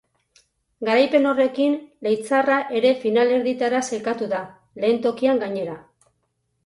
[0.87, 1.75] Garaipen horrekin
[2.07, 4.41] leitzarra ere finalerdietara sailkatu da,
[4.85, 5.77] lehen tokian, gainera.